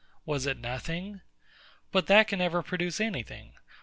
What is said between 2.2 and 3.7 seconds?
can never produce any thing.